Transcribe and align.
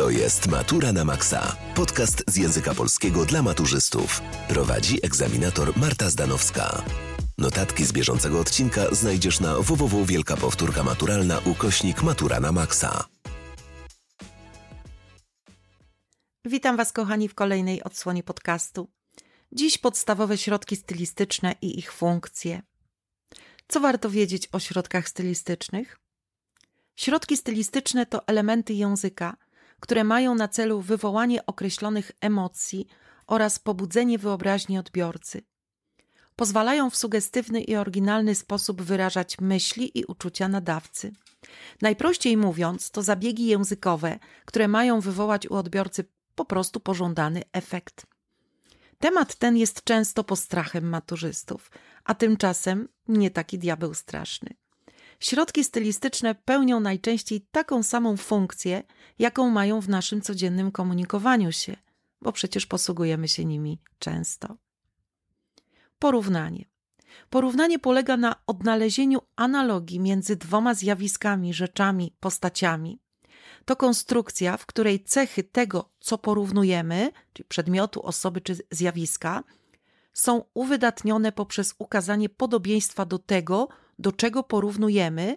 To 0.00 0.10
jest 0.10 0.46
Matura 0.46 0.92
na 0.92 1.04
Maxa. 1.04 1.56
Podcast 1.74 2.24
z 2.28 2.36
języka 2.36 2.74
polskiego 2.74 3.24
dla 3.24 3.42
maturzystów. 3.42 4.20
Prowadzi 4.48 4.98
egzaminator 5.06 5.76
Marta 5.76 6.10
Zdanowska. 6.10 6.84
Notatki 7.38 7.84
z 7.84 7.92
bieżącego 7.92 8.40
odcinka 8.40 8.94
znajdziesz 8.94 9.40
na 9.40 9.54
www 9.58 10.04
Wielka 10.04 10.36
Powtórka 10.36 10.82
Maturalna 10.82 11.38
ukośnik 11.38 12.02
Matura 12.02 12.40
na 12.40 12.52
Maxa. 12.52 13.04
Witam 16.44 16.76
Was, 16.76 16.92
kochani, 16.92 17.28
w 17.28 17.34
kolejnej 17.34 17.82
odsłonie 17.82 18.22
podcastu. 18.22 18.90
Dziś 19.52 19.78
podstawowe 19.78 20.38
środki 20.38 20.76
stylistyczne 20.76 21.54
i 21.62 21.78
ich 21.78 21.92
funkcje. 21.92 22.62
Co 23.68 23.80
warto 23.80 24.10
wiedzieć 24.10 24.48
o 24.52 24.60
środkach 24.60 25.08
stylistycznych? 25.08 25.98
Środki 26.96 27.36
stylistyczne 27.36 28.06
to 28.06 28.26
elementy 28.26 28.72
języka, 28.72 29.36
które 29.80 30.04
mają 30.04 30.34
na 30.34 30.48
celu 30.48 30.80
wywołanie 30.80 31.46
określonych 31.46 32.12
emocji 32.20 32.86
oraz 33.26 33.58
pobudzenie 33.58 34.18
wyobraźni 34.18 34.78
odbiorcy. 34.78 35.42
Pozwalają 36.36 36.90
w 36.90 36.96
sugestywny 36.96 37.60
i 37.60 37.76
oryginalny 37.76 38.34
sposób 38.34 38.82
wyrażać 38.82 39.40
myśli 39.40 39.98
i 39.98 40.04
uczucia 40.04 40.48
nadawcy. 40.48 41.12
Najprościej 41.82 42.36
mówiąc, 42.36 42.90
to 42.90 43.02
zabiegi 43.02 43.46
językowe, 43.46 44.18
które 44.44 44.68
mają 44.68 45.00
wywołać 45.00 45.50
u 45.50 45.54
odbiorcy 45.54 46.04
po 46.34 46.44
prostu 46.44 46.80
pożądany 46.80 47.42
efekt. 47.52 48.06
Temat 48.98 49.34
ten 49.34 49.56
jest 49.56 49.84
często 49.84 50.24
postrachem 50.24 50.88
maturzystów, 50.88 51.70
a 52.04 52.14
tymczasem 52.14 52.88
nie 53.08 53.30
taki 53.30 53.58
diabeł 53.58 53.94
straszny. 53.94 54.59
Środki 55.20 55.64
stylistyczne 55.64 56.34
pełnią 56.34 56.80
najczęściej 56.80 57.46
taką 57.50 57.82
samą 57.82 58.16
funkcję, 58.16 58.82
jaką 59.18 59.50
mają 59.50 59.80
w 59.80 59.88
naszym 59.88 60.20
codziennym 60.20 60.72
komunikowaniu 60.72 61.52
się, 61.52 61.76
bo 62.22 62.32
przecież 62.32 62.66
posługujemy 62.66 63.28
się 63.28 63.44
nimi 63.44 63.80
często. 63.98 64.56
Porównanie. 65.98 66.64
Porównanie 67.30 67.78
polega 67.78 68.16
na 68.16 68.34
odnalezieniu 68.46 69.18
analogii 69.36 70.00
między 70.00 70.36
dwoma 70.36 70.74
zjawiskami, 70.74 71.54
rzeczami, 71.54 72.16
postaciami. 72.20 73.00
To 73.64 73.76
konstrukcja, 73.76 74.56
w 74.56 74.66
której 74.66 75.04
cechy 75.04 75.42
tego, 75.42 75.90
co 76.00 76.18
porównujemy, 76.18 77.10
czyli 77.32 77.48
przedmiotu, 77.48 78.02
osoby 78.02 78.40
czy 78.40 78.56
zjawiska, 78.70 79.44
są 80.12 80.44
uwydatnione 80.54 81.32
poprzez 81.32 81.74
ukazanie 81.78 82.28
podobieństwa 82.28 83.04
do 83.04 83.18
tego, 83.18 83.68
do 84.00 84.12
czego 84.12 84.42
porównujemy, 84.42 85.36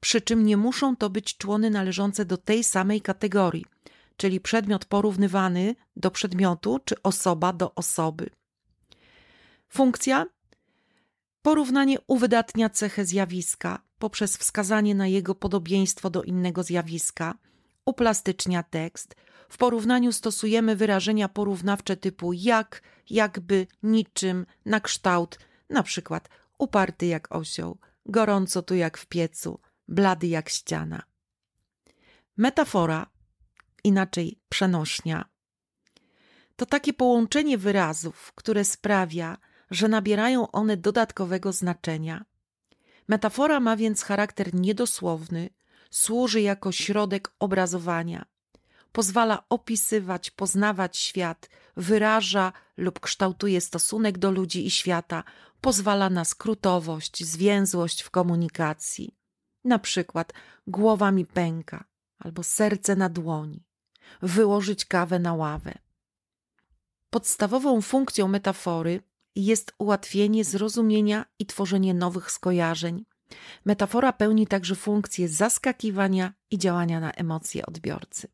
przy 0.00 0.20
czym 0.20 0.46
nie 0.46 0.56
muszą 0.56 0.96
to 0.96 1.10
być 1.10 1.36
człony 1.36 1.70
należące 1.70 2.24
do 2.24 2.36
tej 2.36 2.64
samej 2.64 3.00
kategorii, 3.00 3.64
czyli 4.16 4.40
przedmiot 4.40 4.84
porównywany 4.84 5.74
do 5.96 6.10
przedmiotu 6.10 6.78
czy 6.84 7.02
osoba 7.02 7.52
do 7.52 7.74
osoby. 7.74 8.30
Funkcja 9.68 10.26
Porównanie 11.42 11.98
uwydatnia 12.06 12.70
cechę 12.70 13.04
zjawiska 13.04 13.82
poprzez 13.98 14.36
wskazanie 14.36 14.94
na 14.94 15.06
jego 15.06 15.34
podobieństwo 15.34 16.10
do 16.10 16.22
innego 16.22 16.62
zjawiska, 16.62 17.34
uplastycznia 17.84 18.62
tekst. 18.62 19.14
W 19.48 19.56
porównaniu 19.56 20.12
stosujemy 20.12 20.76
wyrażenia 20.76 21.28
porównawcze 21.28 21.96
typu 21.96 22.32
jak, 22.32 22.82
jakby, 23.10 23.66
niczym, 23.82 24.46
na 24.64 24.80
kształt, 24.80 25.38
na 25.70 25.82
przykład 25.82 26.28
uparty 26.58 27.06
jak 27.06 27.34
osioł, 27.34 27.78
gorąco 28.06 28.62
tu 28.62 28.74
jak 28.74 28.98
w 28.98 29.06
piecu, 29.06 29.60
blady 29.88 30.26
jak 30.26 30.48
ściana. 30.48 31.02
Metafora, 32.36 33.10
inaczej 33.84 34.40
przenośnia, 34.48 35.24
to 36.56 36.66
takie 36.66 36.92
połączenie 36.92 37.58
wyrazów, 37.58 38.32
które 38.34 38.64
sprawia, 38.64 39.38
że 39.70 39.88
nabierają 39.88 40.50
one 40.50 40.76
dodatkowego 40.76 41.52
znaczenia. 41.52 42.24
Metafora 43.08 43.60
ma 43.60 43.76
więc 43.76 44.02
charakter 44.02 44.54
niedosłowny, 44.54 45.50
służy 45.90 46.40
jako 46.40 46.72
środek 46.72 47.32
obrazowania. 47.38 48.24
Pozwala 48.92 49.44
opisywać, 49.48 50.30
poznawać 50.30 50.96
świat, 50.96 51.48
wyraża 51.76 52.52
lub 52.76 53.00
kształtuje 53.00 53.60
stosunek 53.60 54.18
do 54.18 54.30
ludzi 54.30 54.66
i 54.66 54.70
świata, 54.70 55.24
pozwala 55.60 56.10
na 56.10 56.24
skrótowość, 56.24 57.24
zwięzłość 57.24 58.02
w 58.02 58.10
komunikacji. 58.10 59.16
Na 59.64 59.78
przykład 59.78 60.32
głowa 60.66 61.10
mi 61.12 61.26
pęka 61.26 61.84
albo 62.18 62.42
serce 62.42 62.96
na 62.96 63.08
dłoni, 63.08 63.64
wyłożyć 64.22 64.84
kawę 64.84 65.18
na 65.18 65.34
ławę. 65.34 65.78
Podstawową 67.10 67.82
funkcją 67.82 68.28
metafory 68.28 69.02
jest 69.36 69.72
ułatwienie 69.78 70.44
zrozumienia 70.44 71.24
i 71.38 71.46
tworzenie 71.46 71.94
nowych 71.94 72.30
skojarzeń. 72.30 73.04
Metafora 73.64 74.12
pełni 74.12 74.46
także 74.46 74.74
funkcję 74.74 75.28
zaskakiwania 75.28 76.32
i 76.50 76.58
działania 76.58 77.00
na 77.00 77.12
emocje 77.12 77.66
odbiorcy. 77.66 78.28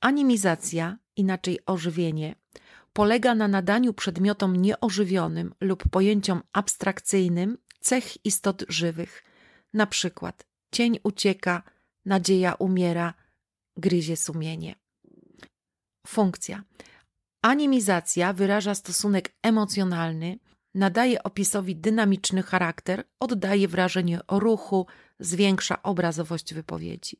Animizacja, 0.00 0.98
inaczej 1.16 1.58
ożywienie, 1.66 2.34
polega 2.92 3.34
na 3.34 3.48
nadaniu 3.48 3.94
przedmiotom 3.94 4.56
nieożywionym 4.56 5.54
lub 5.60 5.88
pojęciom 5.88 6.42
abstrakcyjnym 6.52 7.58
cech 7.80 8.26
istot 8.26 8.64
żywych, 8.68 9.24
na 9.74 9.86
przykład 9.86 10.46
cień 10.72 10.98
ucieka, 11.02 11.62
nadzieja 12.04 12.54
umiera, 12.54 13.14
gryzie 13.76 14.16
sumienie. 14.16 14.74
Funkcja. 16.06 16.62
Animizacja 17.42 18.32
wyraża 18.32 18.74
stosunek 18.74 19.36
emocjonalny, 19.42 20.38
nadaje 20.74 21.22
opisowi 21.22 21.76
dynamiczny 21.76 22.42
charakter, 22.42 23.04
oddaje 23.20 23.68
wrażenie 23.68 24.20
ruchu, 24.28 24.86
zwiększa 25.20 25.82
obrazowość 25.82 26.54
wypowiedzi. 26.54 27.16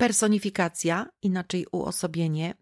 Personifikacja, 0.00 1.06
inaczej 1.22 1.66
uosobienie, 1.72 2.54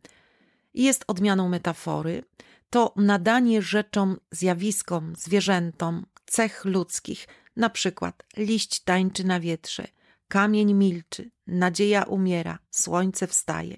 jest 0.74 1.04
odmianą 1.06 1.48
metafory. 1.48 2.24
To 2.70 2.92
nadanie 2.96 3.62
rzeczom, 3.62 4.16
zjawiskom, 4.30 5.12
zwierzętom 5.16 6.06
cech 6.26 6.64
ludzkich, 6.64 7.28
na 7.56 7.70
przykład 7.70 8.22
liść 8.36 8.80
tańczy 8.80 9.24
na 9.24 9.40
wietrze, 9.40 9.88
kamień 10.28 10.74
milczy, 10.74 11.30
nadzieja 11.46 12.02
umiera, 12.02 12.58
słońce 12.70 13.26
wstaje. 13.26 13.76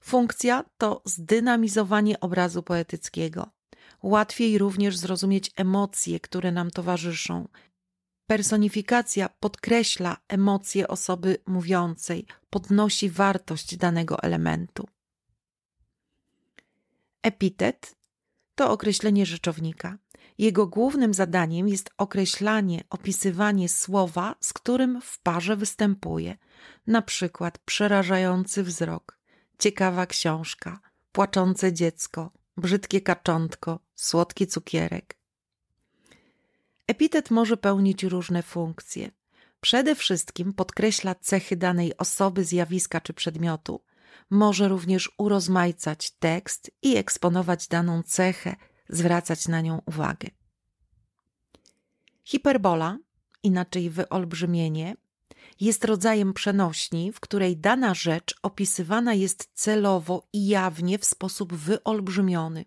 Funkcja 0.00 0.64
to 0.78 1.02
zdynamizowanie 1.04 2.20
obrazu 2.20 2.62
poetyckiego. 2.62 3.50
Łatwiej 4.02 4.58
również 4.58 4.96
zrozumieć 4.96 5.50
emocje, 5.56 6.20
które 6.20 6.52
nam 6.52 6.70
towarzyszą. 6.70 7.48
Personifikacja 8.26 9.28
podkreśla 9.28 10.16
emocje 10.28 10.88
osoby 10.88 11.36
mówiącej, 11.46 12.26
podnosi 12.50 13.10
wartość 13.10 13.76
danego 13.76 14.22
elementu. 14.22 14.88
Epitet 17.22 17.96
to 18.54 18.70
określenie 18.70 19.26
rzeczownika. 19.26 19.98
Jego 20.38 20.66
głównym 20.66 21.14
zadaniem 21.14 21.68
jest 21.68 21.90
określanie, 21.98 22.84
opisywanie 22.90 23.68
słowa, 23.68 24.34
z 24.40 24.52
którym 24.52 25.00
w 25.00 25.18
parze 25.18 25.56
występuje, 25.56 26.36
na 26.86 27.02
przykład 27.02 27.58
przerażający 27.58 28.62
wzrok, 28.62 29.18
ciekawa 29.58 30.06
książka, 30.06 30.80
płaczące 31.12 31.72
dziecko, 31.72 32.30
brzydkie 32.56 33.00
kaczątko, 33.00 33.80
słodki 33.94 34.46
cukierek. 34.46 35.15
Epitet 36.86 37.30
może 37.30 37.56
pełnić 37.56 38.02
różne 38.04 38.42
funkcje. 38.42 39.10
Przede 39.60 39.94
wszystkim 39.94 40.52
podkreśla 40.52 41.14
cechy 41.14 41.56
danej 41.56 41.96
osoby, 41.96 42.44
zjawiska 42.44 43.00
czy 43.00 43.12
przedmiotu. 43.14 43.82
Może 44.30 44.68
również 44.68 45.10
urozmaicać 45.18 46.10
tekst 46.10 46.70
i 46.82 46.96
eksponować 46.96 47.68
daną 47.68 48.02
cechę, 48.02 48.56
zwracać 48.88 49.48
na 49.48 49.60
nią 49.60 49.82
uwagę. 49.86 50.28
Hiperbola, 52.24 52.98
inaczej 53.42 53.90
wyolbrzymienie, 53.90 54.96
jest 55.60 55.84
rodzajem 55.84 56.32
przenośni, 56.32 57.12
w 57.12 57.20
której 57.20 57.56
dana 57.56 57.94
rzecz 57.94 58.34
opisywana 58.42 59.14
jest 59.14 59.50
celowo 59.54 60.28
i 60.32 60.46
jawnie 60.46 60.98
w 60.98 61.04
sposób 61.04 61.54
wyolbrzymiony. 61.54 62.64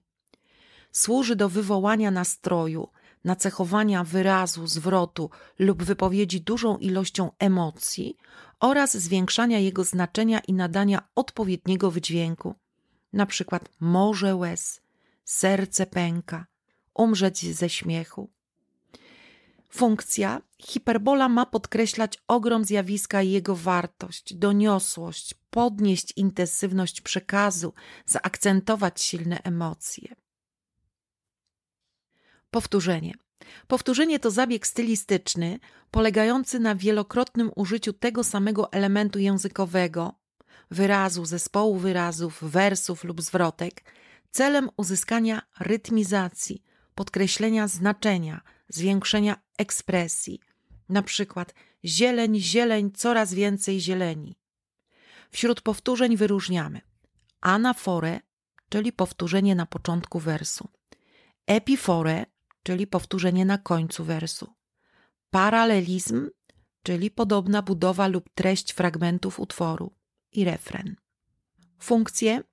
Służy 0.92 1.36
do 1.36 1.50
wywołania 1.50 2.12
nastroju, 2.12 2.88
nacechowania 3.24 4.04
wyrazu, 4.04 4.68
zwrotu 4.68 5.30
lub 5.60 5.84
wypowiedzi 5.84 6.42
dużą 6.42 6.78
ilością 6.78 7.32
emocji 7.40 8.18
oraz 8.60 8.98
zwiększania 8.98 9.60
jego 9.60 9.84
znaczenia 9.84 10.40
i 10.40 10.54
nadania 10.54 11.08
odpowiedniego 11.16 11.92
wydźwięku, 11.92 12.56
na 13.14 13.26
przykład 13.26 13.70
morze 13.80 14.36
łez, 14.36 14.82
serce 15.26 15.86
pęka, 15.86 16.46
umrzeć 16.94 17.56
ze 17.56 17.70
śmiechu. 17.70 18.30
Funkcja 19.70 20.42
hiperbola 20.60 21.30
ma 21.30 21.46
podkreślać 21.46 22.24
ogrom 22.28 22.66
zjawiska 22.66 23.22
i 23.22 23.32
jego 23.32 23.56
wartość, 23.56 24.34
doniosłość, 24.34 25.34
podnieść 25.50 26.14
intensywność 26.16 27.02
przekazu, 27.02 27.74
zaakcentować 28.06 29.02
silne 29.02 29.44
emocje. 29.44 30.16
Powtórzenie. 32.52 33.14
Powtórzenie 33.68 34.20
to 34.20 34.32
zabieg 34.32 34.68
stylistyczny 34.68 35.60
polegający 35.92 36.60
na 36.60 36.76
wielokrotnym 36.76 37.52
użyciu 37.56 37.94
tego 37.94 38.24
samego 38.24 38.72
elementu 38.72 39.20
językowego, 39.20 40.14
wyrazu, 40.72 41.26
zespołu 41.26 41.78
wyrazów, 41.78 42.40
wersów 42.42 43.04
lub 43.04 43.22
zwrotek, 43.22 43.84
celem 44.32 44.70
uzyskania 44.78 45.42
rytmizacji, 45.60 46.64
podkreślenia 46.96 47.68
znaczenia, 47.68 48.42
zwiększenia 48.70 49.36
ekspresji. 49.58 50.40
Na 50.90 51.04
przykład 51.04 51.54
zieleń, 51.86 52.40
zieleń, 52.40 52.92
coraz 52.92 53.34
więcej 53.34 53.82
zieleni. 53.82 54.36
Wśród 55.32 55.62
powtórzeń 55.62 56.18
wyróżniamy 56.18 56.82
anaforę, 57.42 58.20
czyli 58.70 58.92
powtórzenie 58.92 59.56
na 59.56 59.66
początku 59.66 60.20
wersu, 60.20 60.70
epiforę, 61.48 62.26
czyli 62.70 62.88
powtórzenie 62.88 63.46
na 63.46 63.58
końcu 63.58 64.04
wersu, 64.06 64.54
paralelizm, 65.30 66.30
czyli 66.84 67.12
podobna 67.12 67.62
budowa 67.62 68.08
lub 68.08 68.30
treść 68.36 68.74
fragmentów 68.74 69.40
utworu 69.40 69.92
i 70.32 70.46
refren. 70.46 70.96
Funkcje 71.80 72.44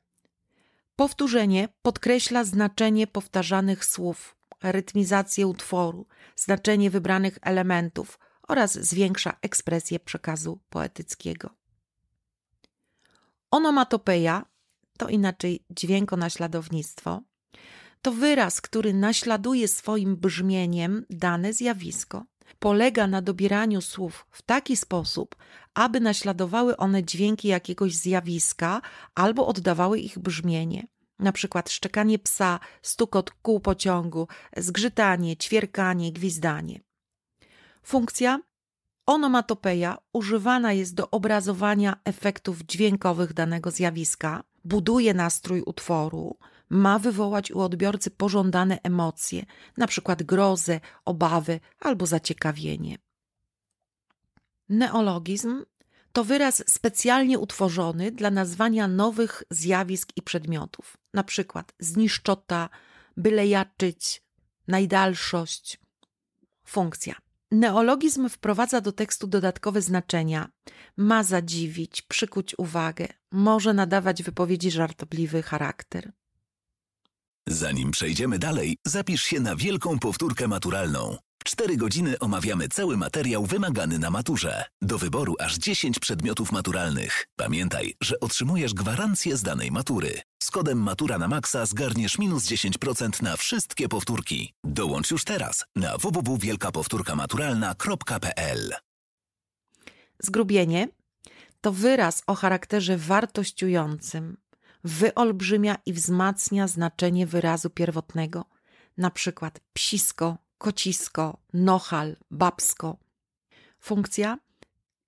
Powtórzenie 0.97 1.69
podkreśla 1.83 2.45
znaczenie 2.45 3.07
powtarzanych 3.07 3.85
słów, 3.85 4.37
rytmizację 4.63 5.47
utworu, 5.47 6.07
znaczenie 6.37 6.91
wybranych 6.91 7.39
elementów 7.43 8.19
oraz 8.49 8.73
zwiększa 8.73 9.37
ekspresję 9.43 10.01
przekazu 10.01 10.61
poetyckiego. 10.69 11.51
Onomatopeja, 13.51 14.45
to 14.99 15.09
inaczej 15.09 15.65
dźwiękonaśladownictwo, 15.71 17.23
to 18.07 18.13
wyraz, 18.13 18.61
który 18.61 18.95
naśladuje 18.95 19.69
swoim 19.69 20.17
brzmieniem 20.17 21.05
dane 21.11 21.53
zjawisko. 21.53 22.25
Polega 22.59 23.07
na 23.07 23.23
dobieraniu 23.23 23.81
słów 23.81 24.27
w 24.31 24.43
taki 24.43 24.77
sposób, 24.77 25.37
aby 25.75 26.01
naśladowały 26.01 26.77
one 26.77 27.05
dźwięki 27.05 27.49
jakiegoś 27.49 27.97
zjawiska 27.97 28.81
albo 29.15 29.47
oddawały 29.47 29.99
ich 29.99 30.19
brzmienie. 30.19 30.87
Na 31.19 31.33
przykład 31.33 31.71
szczekanie 31.71 32.19
psa, 32.19 32.61
stukot 32.83 33.31
kół 33.31 33.61
pociągu, 33.61 34.29
zgrzytanie, 34.57 35.37
ćwierkanie, 35.37 36.13
gwizdanie. 36.13 36.81
Funkcja 37.83 38.41
onomatopeja 39.07 39.99
używana 40.13 40.73
jest 40.73 40.95
do 40.95 41.11
obrazowania 41.11 41.97
efektów 42.05 42.63
dźwiękowych 42.63 43.33
danego 43.33 43.71
zjawiska, 43.71 44.43
buduje 44.65 45.15
nastrój 45.15 45.63
utworu, 45.63 46.37
ma 46.71 46.99
wywołać 46.99 47.51
u 47.51 47.61
odbiorcy 47.61 48.11
pożądane 48.11 48.79
emocje, 48.83 49.45
przykład 49.87 50.23
grozę, 50.23 50.81
obawy 51.05 51.61
albo 51.81 52.07
zaciekawienie. 52.07 52.99
Neologizm 54.69 55.65
to 56.13 56.25
wyraz 56.25 56.65
specjalnie 56.67 57.39
utworzony 57.39 58.11
dla 58.13 58.31
nazwania 58.31 58.89
nowych 58.89 59.43
zjawisk 59.51 60.13
i 60.17 60.23
przedmiotów, 60.23 60.97
przykład 61.25 61.73
zniszczota, 61.79 62.69
byle 63.17 63.47
jaczyć, 63.47 64.23
najdalszość. 64.69 65.81
Funkcja. 66.65 67.15
Neologizm 67.51 68.29
wprowadza 68.29 68.81
do 68.81 68.93
tekstu 68.93 69.27
dodatkowe 69.27 69.83
znaczenia, 69.83 70.49
ma 70.97 71.23
zadziwić, 71.23 72.03
przykuć 72.03 72.55
uwagę, 72.59 73.09
może 73.33 73.75
nadawać 73.75 74.23
wypowiedzi 74.23 74.71
żartobliwy 74.71 75.43
charakter. 75.43 76.13
Zanim 77.49 77.91
przejdziemy 77.91 78.39
dalej, 78.39 78.77
zapisz 78.87 79.23
się 79.23 79.41
na 79.41 79.57
wielką 79.57 79.99
powtórkę 79.99 80.49
maturalną. 80.49 81.17
Cztery 81.45 81.77
godziny 81.77 82.19
omawiamy 82.19 82.69
cały 82.69 82.97
materiał 82.97 83.47
wymagany 83.47 83.99
na 83.99 84.11
maturze. 84.11 84.65
Do 84.83 84.99
wyboru 84.99 85.35
aż 85.39 85.59
10 85.59 85.99
przedmiotów 85.99 86.53
maturalnych. 86.53 87.27
Pamiętaj, 87.37 87.95
że 88.01 88.21
otrzymujesz 88.21 88.75
gwarancję 88.75 89.37
z 89.37 89.43
danej 89.43 89.71
matury. 89.71 90.21
Z 90.43 90.51
kodem 90.51 90.79
Matura 90.79 91.19
na 91.19 91.29
Maxa 91.29 91.67
zgarniesz 91.67 92.19
minus 92.19 92.45
10% 92.45 93.23
na 93.23 93.37
wszystkie 93.37 93.89
powtórki. 93.89 94.53
Dołącz 94.65 95.11
już 95.11 95.25
teraz 95.25 95.65
na 95.77 95.99
www.wielkapowtórkamaturalna.pl 95.99 98.75
Zgrubienie 100.19 100.89
to 101.61 101.73
wyraz 101.73 102.23
o 102.27 102.35
charakterze 102.35 102.97
wartościującym. 102.97 104.37
Wyolbrzymia 104.85 105.77
i 105.87 105.93
wzmacnia 105.93 106.69
znaczenie 106.69 107.27
wyrazu 107.27 107.71
pierwotnego, 107.71 108.45
na 108.99 109.11
przykład 109.11 109.61
psisko, 109.73 110.39
kocisko, 110.59 111.39
nochal, 111.53 112.17
babsko. 112.31 112.97
Funkcja 113.81 114.39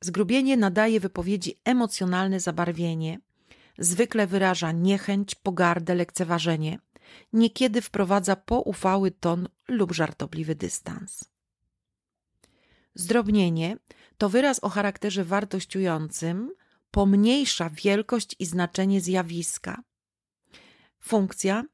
Zgrubienie 0.01 0.57
nadaje 0.57 1.01
wypowiedzi 1.01 1.61
emocjonalne 1.65 2.41
zabarwienie. 2.41 3.21
Zwykle 3.79 4.27
wyraża 4.27 4.73
niechęć, 4.73 5.35
pogardę, 5.35 5.95
lekceważenie. 5.95 6.79
Niekiedy 7.33 7.83
wprowadza 7.83 8.37
poufały 8.37 9.11
ton 9.11 9.49
lub 9.69 9.93
żartobliwy 9.93 10.55
dystans. 10.55 11.25
Zdrobnienie 12.95 13.77
to 14.19 14.29
wyraz 14.29 14.65
o 14.65 14.69
charakterze 14.69 15.25
wartościującym, 15.25 16.51
pomniejsza 16.91 17.71
wielkość 17.71 18.37
i 18.39 18.47
znaczenie 18.47 19.01
zjawiska. 19.01 19.83
Funkcja 21.01 21.65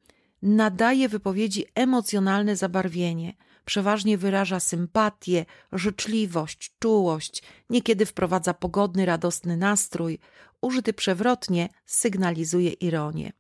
nadaje 0.43 1.09
wypowiedzi 1.09 1.65
emocjonalne 1.75 2.57
zabarwienie, 2.57 3.37
przeważnie 3.65 4.19
wyraża 4.19 4.61
sympatię, 4.61 5.47
życzliwość, 5.73 6.75
czułość, 6.79 7.43
niekiedy 7.71 8.07
wprowadza 8.07 8.55
pogodny, 8.55 9.07
radosny 9.07 9.57
nastrój, 9.57 10.19
użyty 10.61 10.93
przewrotnie 10.93 11.69
sygnalizuje 11.87 12.71
ironię. 12.71 13.33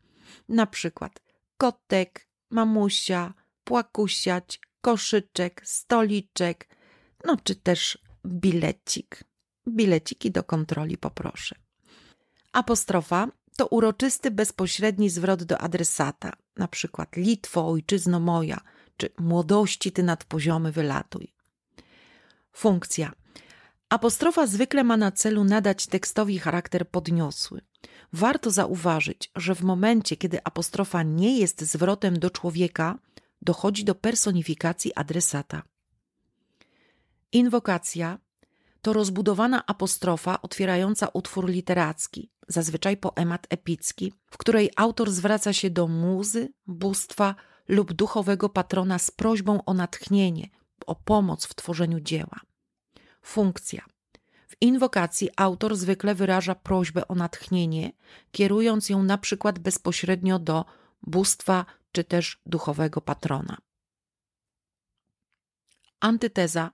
Na 0.48 0.66
przykład 0.66 1.20
kotek, 1.56 2.28
mamusia, 2.50 3.34
płakusiać, 3.64 4.60
koszyczek, 4.80 5.62
stoliczek, 5.64 6.68
no 7.24 7.36
czy 7.44 7.54
też 7.54 7.98
bilecik. 8.26 9.24
Bileciki 9.68 10.30
do 10.30 10.44
kontroli 10.44 10.98
poproszę. 10.98 11.63
Apostrofa 12.54 13.28
to 13.56 13.66
uroczysty, 13.66 14.30
bezpośredni 14.30 15.10
zwrot 15.10 15.42
do 15.42 15.58
adresata, 15.58 16.32
na 16.56 16.68
przykład 16.68 17.16
Litwo, 17.16 17.68
ojczyzno 17.68 18.20
moja– 18.20 18.60
czy 18.96 19.10
młodości 19.18 19.92
ty 19.92 20.02
nad 20.02 20.24
poziomy 20.24 20.72
wylatuj. 20.72 21.34
Funkcja. 22.52 23.12
Apostrofa 23.88 24.46
zwykle 24.46 24.84
ma 24.84 24.96
na 24.96 25.12
celu 25.12 25.44
nadać 25.44 25.86
tekstowi 25.86 26.38
charakter 26.38 26.88
podniosły. 26.88 27.60
Warto 28.12 28.50
zauważyć, 28.50 29.30
że 29.36 29.54
w 29.54 29.62
momencie, 29.62 30.16
kiedy 30.16 30.44
apostrofa 30.44 31.02
nie 31.02 31.38
jest 31.38 31.62
zwrotem 31.62 32.18
do 32.18 32.30
człowieka, 32.30 32.98
dochodzi 33.42 33.84
do 33.84 33.94
personifikacji 33.94 34.94
adresata. 34.94 35.62
Inwokacja 37.32 38.18
to 38.84 38.92
rozbudowana 38.92 39.66
apostrofa 39.66 40.42
otwierająca 40.42 41.08
utwór 41.08 41.48
literacki, 41.48 42.30
zazwyczaj 42.48 42.96
poemat 42.96 43.46
epicki, 43.50 44.12
w 44.30 44.38
której 44.38 44.70
autor 44.76 45.10
zwraca 45.10 45.52
się 45.52 45.70
do 45.70 45.88
muzy, 45.88 46.52
bóstwa 46.66 47.34
lub 47.68 47.92
duchowego 47.92 48.48
patrona 48.48 48.98
z 48.98 49.10
prośbą 49.10 49.64
o 49.64 49.74
natchnienie, 49.74 50.48
o 50.86 50.94
pomoc 50.94 51.46
w 51.46 51.54
tworzeniu 51.54 52.00
dzieła. 52.00 52.40
Funkcja. 53.22 53.84
W 54.48 54.56
inwokacji 54.60 55.30
autor 55.36 55.76
zwykle 55.76 56.14
wyraża 56.14 56.54
prośbę 56.54 57.08
o 57.08 57.14
natchnienie, 57.14 57.92
kierując 58.32 58.88
ją 58.88 59.02
na 59.02 59.18
przykład 59.18 59.58
bezpośrednio 59.58 60.38
do 60.38 60.64
bóstwa 61.02 61.66
czy 61.92 62.04
też 62.04 62.42
duchowego 62.46 63.00
patrona. 63.00 63.56
Antyteza 66.00 66.70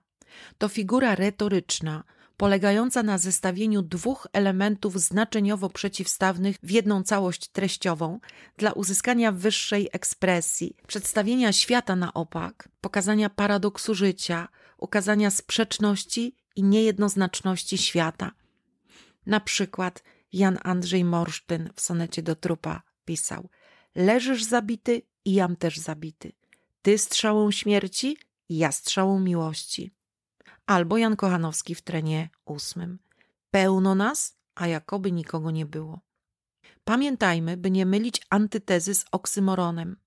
to 0.57 0.67
figura 0.67 1.15
retoryczna, 1.15 2.03
polegająca 2.37 3.03
na 3.03 3.17
zestawieniu 3.17 3.81
dwóch 3.81 4.27
elementów 4.33 5.01
znaczeniowo 5.01 5.69
przeciwstawnych 5.69 6.57
w 6.63 6.71
jedną 6.71 7.03
całość 7.03 7.47
treściową 7.47 8.19
dla 8.57 8.71
uzyskania 8.71 9.31
wyższej 9.31 9.89
ekspresji, 9.91 10.75
przedstawienia 10.87 11.53
świata 11.53 11.95
na 11.95 12.13
opak, 12.13 12.69
pokazania 12.81 13.29
paradoksu 13.29 13.95
życia, 13.95 14.47
ukazania 14.77 15.29
sprzeczności 15.31 16.35
i 16.55 16.63
niejednoznaczności 16.63 17.77
świata. 17.77 18.31
Na 19.25 19.39
przykład 19.39 20.03
Jan 20.33 20.57
Andrzej 20.63 21.03
Morsztyn 21.03 21.69
w 21.75 21.81
sonecie 21.81 22.23
do 22.23 22.35
trupa 22.35 22.81
pisał: 23.05 23.49
Leżysz 23.95 24.43
zabity 24.43 25.01
i 25.25 25.33
jam 25.33 25.55
też 25.55 25.77
zabity. 25.77 26.31
Ty 26.81 26.97
strzałą 26.97 27.51
śmierci, 27.51 28.17
ja 28.49 28.71
strzałą 28.71 29.19
miłości. 29.19 29.91
Albo 30.71 30.97
Jan 30.97 31.15
Kochanowski 31.15 31.75
w 31.75 31.81
trenie 31.81 32.29
ósmym. 32.45 32.99
Pełno 33.51 33.95
nas, 33.95 34.37
a 34.55 34.67
jakoby 34.67 35.11
nikogo 35.11 35.51
nie 35.51 35.65
było. 35.65 35.99
Pamiętajmy, 36.83 37.57
by 37.57 37.71
nie 37.71 37.85
mylić 37.85 38.21
antytezy 38.29 38.95
z 38.95 39.05
oksymoronem. 39.11 39.97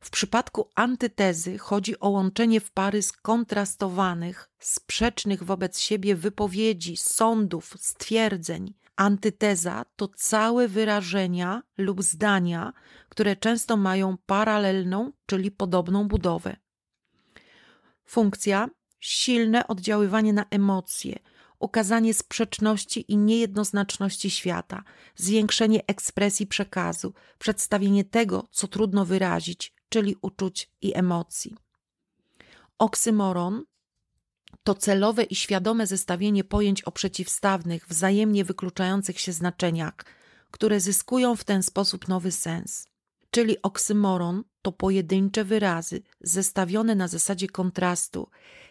W 0.00 0.10
przypadku 0.10 0.70
antytezy 0.74 1.58
chodzi 1.58 2.00
o 2.00 2.08
łączenie 2.08 2.60
w 2.60 2.70
pary 2.70 3.02
skontrastowanych, 3.02 4.50
sprzecznych 4.58 5.42
wobec 5.42 5.78
siebie 5.78 6.16
wypowiedzi, 6.16 6.96
sądów, 6.96 7.74
stwierdzeń. 7.78 8.74
Antyteza 8.96 9.84
to 9.96 10.08
całe 10.08 10.68
wyrażenia 10.68 11.62
lub 11.78 12.02
zdania, 12.02 12.72
które 13.08 13.36
często 13.36 13.76
mają 13.76 14.16
paralelną, 14.26 15.12
czyli 15.26 15.50
podobną 15.50 16.08
budowę. 16.08 16.56
Funkcja 18.04 18.68
silne 19.02 19.66
oddziaływanie 19.66 20.32
na 20.32 20.44
emocje, 20.50 21.18
ukazanie 21.58 22.14
sprzeczności 22.14 23.04
i 23.12 23.16
niejednoznaczności 23.16 24.30
świata, 24.30 24.82
zwiększenie 25.16 25.86
ekspresji 25.86 26.46
przekazu, 26.46 27.14
przedstawienie 27.38 28.04
tego, 28.04 28.48
co 28.50 28.68
trudno 28.68 29.04
wyrazić, 29.04 29.72
czyli 29.88 30.16
uczuć 30.22 30.70
i 30.82 30.94
emocji. 30.94 31.56
Oksymoron 32.78 33.64
to 34.62 34.74
celowe 34.74 35.22
i 35.22 35.34
świadome 35.34 35.86
zestawienie 35.86 36.44
pojęć 36.44 36.82
o 36.82 36.92
przeciwstawnych, 36.92 37.88
wzajemnie 37.88 38.44
wykluczających 38.44 39.20
się 39.20 39.32
znaczeniach, 39.32 39.94
które 40.50 40.80
zyskują 40.80 41.36
w 41.36 41.44
ten 41.44 41.62
sposób 41.62 42.08
nowy 42.08 42.32
sens. 42.32 42.91
Czyli 43.34 43.62
oksymoron 43.62 44.44
to 44.62 44.72
pojedyncze 44.72 45.44
wyrazy 45.44 46.02
zestawione 46.20 46.94
na 46.94 47.08
zasadzie 47.08 47.48
kontrastu. 47.48 48.28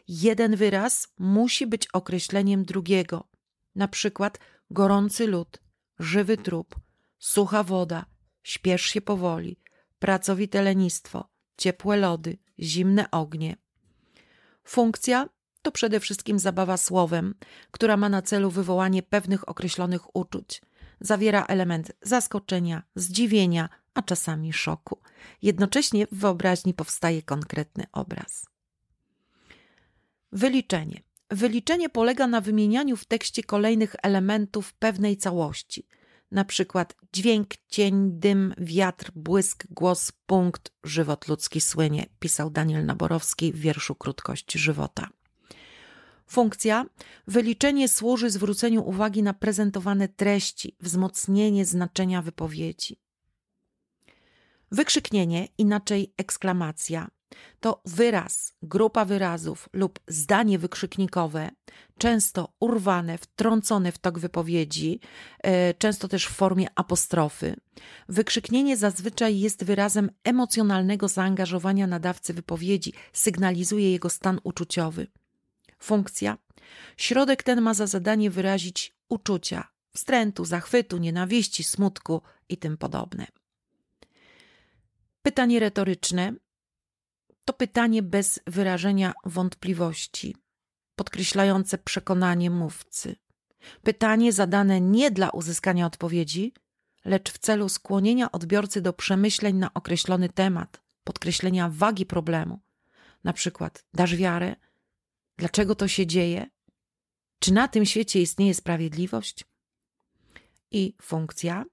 Jeden 0.07 0.55
wyraz 0.55 1.07
musi 1.19 1.67
być 1.67 1.87
określeniem 1.93 2.63
drugiego. 2.63 3.27
Na 3.75 3.87
przykład 3.87 4.39
gorący 4.71 5.27
lód, 5.27 5.61
żywy 5.99 6.37
trup, 6.37 6.75
sucha 7.19 7.63
woda, 7.63 8.05
śpiesz 8.43 8.81
się 8.81 9.01
powoli, 9.01 9.59
pracowite 9.99 10.61
lenistwo, 10.61 11.29
ciepłe 11.57 11.97
lody, 11.97 12.37
zimne 12.59 13.11
ognie. 13.11 13.55
Funkcja 14.63 15.29
to 15.61 15.71
przede 15.71 15.99
wszystkim 15.99 16.39
zabawa 16.39 16.77
słowem, 16.77 17.35
która 17.71 17.97
ma 17.97 18.09
na 18.09 18.21
celu 18.21 18.51
wywołanie 18.51 19.03
pewnych 19.03 19.49
określonych 19.49 20.15
uczuć. 20.15 20.61
Zawiera 20.99 21.45
element 21.45 21.91
zaskoczenia, 22.01 22.83
zdziwienia, 22.95 23.69
a 23.93 24.01
czasami 24.01 24.53
szoku. 24.53 24.99
Jednocześnie 25.41 26.07
w 26.07 26.15
wyobraźni 26.15 26.73
powstaje 26.73 27.21
konkretny 27.21 27.85
obraz. 27.91 28.45
Wyliczenie. 30.31 31.01
Wyliczenie 31.29 31.89
polega 31.89 32.27
na 32.27 32.41
wymienianiu 32.41 32.97
w 32.97 33.05
tekście 33.05 33.43
kolejnych 33.43 33.95
elementów 34.03 34.73
pewnej 34.73 35.17
całości. 35.17 35.87
Na 36.31 36.45
przykład 36.45 36.95
dźwięk, 37.13 37.47
cień, 37.67 38.11
dym, 38.11 38.53
wiatr, 38.57 39.11
błysk, 39.15 39.67
głos, 39.69 40.11
punkt, 40.25 40.71
żywot 40.83 41.27
ludzki 41.27 41.61
słynie, 41.61 42.05
pisał 42.19 42.49
Daniel 42.49 42.85
Naborowski 42.85 43.53
w 43.53 43.59
wierszu 43.59 43.95
Krótkość 43.95 44.53
żywota. 44.53 45.09
Funkcja 46.27 46.85
wyliczenie 47.27 47.89
służy 47.89 48.29
zwróceniu 48.29 48.83
uwagi 48.83 49.23
na 49.23 49.33
prezentowane 49.33 50.07
treści, 50.07 50.75
wzmocnienie 50.79 51.65
znaczenia 51.65 52.21
wypowiedzi. 52.21 52.99
Wykrzyknienie, 54.71 55.47
inaczej 55.57 56.13
eksklamacja, 56.17 57.07
to 57.59 57.81
wyraz, 57.85 58.53
grupa 58.61 59.05
wyrazów 59.05 59.69
lub 59.73 59.99
zdanie 60.07 60.59
wykrzyknikowe, 60.59 61.49
często 61.97 62.53
urwane, 62.59 63.17
wtrącone 63.17 63.91
w 63.91 63.97
tok 63.97 64.19
wypowiedzi, 64.19 64.99
e, 65.43 65.73
często 65.73 66.07
też 66.07 66.25
w 66.25 66.31
formie 66.31 66.67
apostrofy. 66.75 67.55
Wykrzyknienie 68.09 68.77
zazwyczaj 68.77 69.39
jest 69.39 69.63
wyrazem 69.63 70.09
emocjonalnego 70.23 71.07
zaangażowania 71.07 71.87
nadawcy 71.87 72.33
wypowiedzi, 72.33 72.93
sygnalizuje 73.13 73.91
jego 73.91 74.09
stan 74.09 74.39
uczuciowy. 74.43 75.07
Funkcja. 75.79 76.37
Środek 76.97 77.43
ten 77.43 77.61
ma 77.61 77.73
za 77.73 77.87
zadanie 77.87 78.29
wyrazić 78.29 78.95
uczucia, 79.09 79.67
wstrętu, 79.93 80.45
zachwytu, 80.45 80.97
nienawiści, 80.97 81.63
smutku 81.63 82.21
i 82.49 82.57
tym 82.57 82.77
podobne. 82.77 83.40
Pytanie 85.21 85.59
retoryczne 85.59 86.33
to 87.45 87.53
pytanie 87.53 88.03
bez 88.03 88.39
wyrażenia 88.47 89.13
wątpliwości, 89.25 90.35
podkreślające 90.95 91.77
przekonanie 91.77 92.49
mówcy. 92.49 93.15
Pytanie 93.83 94.33
zadane 94.33 94.81
nie 94.81 95.11
dla 95.11 95.29
uzyskania 95.29 95.85
odpowiedzi, 95.85 96.53
lecz 97.05 97.31
w 97.31 97.37
celu 97.37 97.69
skłonienia 97.69 98.31
odbiorcy 98.31 98.81
do 98.81 98.93
przemyśleń 98.93 99.55
na 99.55 99.73
określony 99.73 100.29
temat, 100.29 100.81
podkreślenia 101.03 101.69
wagi 101.69 102.05
problemu. 102.05 102.59
Na 103.23 103.33
przykład, 103.33 103.85
dasz 103.93 104.15
wiarę? 104.15 104.55
Dlaczego 105.37 105.75
to 105.75 105.87
się 105.87 106.07
dzieje? 106.07 106.49
Czy 107.39 107.53
na 107.53 107.67
tym 107.67 107.85
świecie 107.85 108.21
istnieje 108.21 108.53
sprawiedliwość? 108.53 109.45
I 110.71 110.95
funkcja 111.01 111.65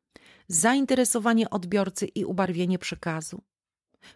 zainteresowanie 0.48 1.50
odbiorcy 1.50 2.06
i 2.06 2.24
ubarwienie 2.24 2.78
przekazu. 2.78 3.42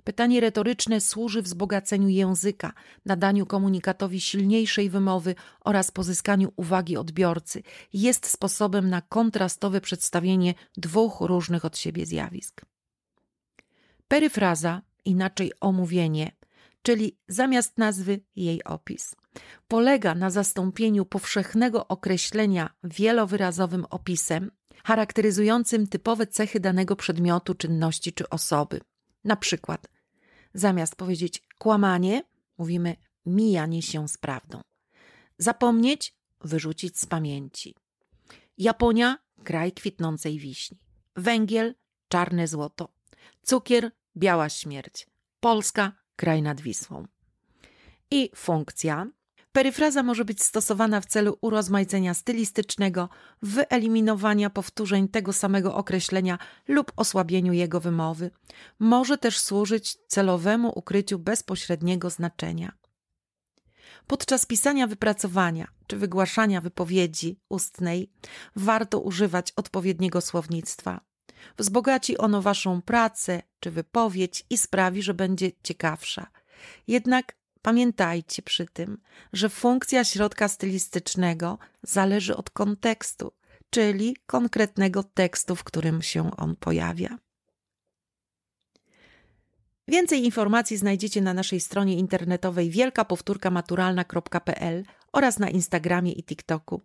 Pytanie 0.04 0.40
retoryczne 0.40 1.00
służy 1.00 1.42
wzbogaceniu 1.42 2.08
języka, 2.08 2.72
nadaniu 3.06 3.46
komunikatowi 3.46 4.20
silniejszej 4.20 4.90
wymowy 4.90 5.34
oraz 5.60 5.90
pozyskaniu 5.90 6.52
uwagi 6.56 6.96
odbiorcy. 6.96 7.62
Jest 7.92 8.26
sposobem 8.26 8.90
na 8.90 9.02
kontrastowe 9.02 9.80
przedstawienie 9.80 10.54
dwóch 10.76 11.20
różnych 11.20 11.64
od 11.64 11.78
siebie 11.78 12.06
zjawisk. 12.06 12.60
Peryfraza, 14.08 14.82
inaczej 15.04 15.52
omówienie, 15.60 16.32
czyli 16.82 17.18
zamiast 17.28 17.78
nazwy 17.78 18.20
jej 18.36 18.64
opis, 18.64 19.16
polega 19.68 20.14
na 20.14 20.30
zastąpieniu 20.30 21.04
powszechnego 21.04 21.88
określenia 21.88 22.70
wielowyrazowym 22.84 23.84
opisem, 23.90 24.50
charakteryzującym 24.84 25.86
typowe 25.86 26.26
cechy 26.26 26.60
danego 26.60 26.96
przedmiotu, 26.96 27.54
czynności 27.54 28.12
czy 28.12 28.28
osoby. 28.28 28.80
Na 29.24 29.36
przykład, 29.36 29.88
zamiast 30.54 30.96
powiedzieć 30.96 31.42
kłamanie, 31.58 32.22
mówimy 32.58 32.96
mijanie 33.26 33.82
się 33.82 34.08
z 34.08 34.18
prawdą. 34.18 34.60
Zapomnieć, 35.38 36.14
wyrzucić 36.40 36.98
z 36.98 37.06
pamięci. 37.06 37.74
Japonia, 38.58 39.18
kraj 39.44 39.72
kwitnącej 39.72 40.38
wiśni. 40.38 40.78
Węgiel, 41.16 41.74
czarne 42.08 42.48
złoto. 42.48 42.88
Cukier, 43.42 43.90
biała 44.16 44.48
śmierć. 44.48 45.06
Polska, 45.40 45.92
kraj 46.16 46.42
nad 46.42 46.60
Wisłą. 46.60 47.06
I 48.10 48.30
funkcja 48.36 49.06
Peryfraza 49.52 50.02
może 50.02 50.24
być 50.24 50.42
stosowana 50.42 51.00
w 51.00 51.06
celu 51.06 51.38
urozmaicenia 51.40 52.14
stylistycznego, 52.14 53.08
wyeliminowania 53.42 54.50
powtórzeń 54.50 55.08
tego 55.08 55.32
samego 55.32 55.74
określenia 55.74 56.38
lub 56.68 56.92
osłabieniu 56.96 57.52
jego 57.52 57.80
wymowy. 57.80 58.30
Może 58.78 59.18
też 59.18 59.38
służyć 59.38 59.96
celowemu 60.06 60.72
ukryciu 60.78 61.18
bezpośredniego 61.18 62.10
znaczenia. 62.10 62.72
Podczas 64.06 64.46
pisania 64.46 64.86
wypracowania 64.86 65.68
czy 65.86 65.96
wygłaszania 65.96 66.60
wypowiedzi 66.60 67.40
ustnej 67.48 68.12
warto 68.56 69.00
używać 69.00 69.52
odpowiedniego 69.56 70.20
słownictwa. 70.20 71.00
Wzbogaci 71.58 72.18
ono 72.18 72.42
Waszą 72.42 72.82
pracę 72.82 73.42
czy 73.60 73.70
wypowiedź 73.70 74.46
i 74.50 74.58
sprawi, 74.58 75.02
że 75.02 75.14
będzie 75.14 75.50
ciekawsza. 75.62 76.26
Jednak 76.86 77.41
Pamiętajcie 77.62 78.42
przy 78.42 78.66
tym, 78.66 78.98
że 79.32 79.48
funkcja 79.48 80.04
środka 80.04 80.48
stylistycznego 80.48 81.58
zależy 81.82 82.36
od 82.36 82.50
kontekstu, 82.50 83.32
czyli 83.70 84.16
konkretnego 84.26 85.02
tekstu, 85.02 85.56
w 85.56 85.64
którym 85.64 86.02
się 86.02 86.36
on 86.36 86.56
pojawia. 86.56 87.18
Więcej 89.88 90.24
informacji 90.24 90.76
znajdziecie 90.76 91.22
na 91.22 91.34
naszej 91.34 91.60
stronie 91.60 91.98
internetowej 91.98 92.70
wielkapowtórkamaturalna.pl 92.70 94.84
oraz 95.12 95.38
na 95.38 95.50
Instagramie 95.50 96.12
i 96.12 96.24
TikToku. 96.24 96.82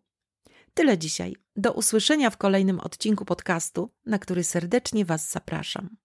Tyle 0.74 0.98
dzisiaj. 0.98 1.36
Do 1.56 1.74
usłyszenia 1.74 2.30
w 2.30 2.38
kolejnym 2.38 2.80
odcinku 2.80 3.26
podcastu, 3.26 3.92
na 4.06 4.20
który 4.20 4.44
serdecznie 4.44 5.06
Was 5.06 5.32
zapraszam. 5.32 5.98